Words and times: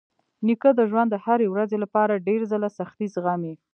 نیکه 0.45 0.69
د 0.75 0.81
ژوند 0.89 1.09
د 1.11 1.15
هرې 1.25 1.47
ورځې 1.53 1.77
لپاره 1.83 2.23
ډېر 2.27 2.41
ځله 2.51 2.69
سختۍ 2.77 3.07
زغمي. 3.15 3.53